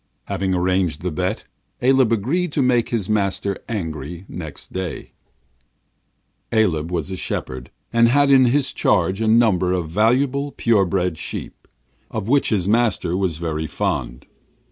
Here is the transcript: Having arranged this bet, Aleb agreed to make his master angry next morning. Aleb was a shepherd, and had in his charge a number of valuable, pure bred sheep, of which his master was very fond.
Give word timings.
Having 0.25 0.55
arranged 0.55 1.03
this 1.03 1.11
bet, 1.11 1.43
Aleb 1.79 2.11
agreed 2.11 2.51
to 2.53 2.63
make 2.63 2.89
his 2.89 3.07
master 3.07 3.55
angry 3.69 4.25
next 4.27 4.73
morning. 4.73 5.09
Aleb 6.51 6.89
was 6.91 7.11
a 7.11 7.15
shepherd, 7.15 7.69
and 7.93 8.09
had 8.09 8.31
in 8.31 8.45
his 8.45 8.73
charge 8.73 9.21
a 9.21 9.27
number 9.27 9.71
of 9.73 9.91
valuable, 9.91 10.53
pure 10.53 10.85
bred 10.85 11.19
sheep, 11.19 11.67
of 12.09 12.27
which 12.27 12.49
his 12.49 12.67
master 12.67 13.15
was 13.15 13.37
very 13.37 13.67
fond. 13.67 14.25